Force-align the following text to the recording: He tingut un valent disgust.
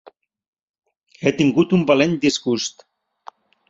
He 1.25 1.35
tingut 1.43 1.79
un 1.79 1.87
valent 1.93 2.19
disgust. 2.27 2.87